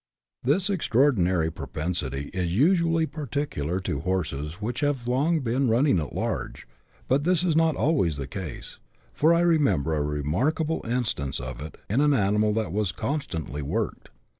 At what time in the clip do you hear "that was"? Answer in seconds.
12.53-12.91